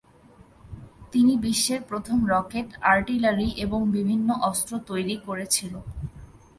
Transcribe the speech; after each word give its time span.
তিনি 1.11 1.33
বিশ্বের 1.37 1.81
প্রথম 1.81 2.17
রকেট 2.25 2.67
আর্টিলারি 2.83 3.47
এবং 3.57 3.79
বিভিন্ন 3.91 4.27
অস্ত্র 4.41 4.73
তৈরি 4.87 5.15
করেছিল। 5.25 5.73